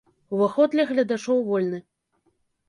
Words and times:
Уваход 0.37 0.73
для 0.75 0.85
гледачоў 0.93 1.45
вольны. 1.51 1.83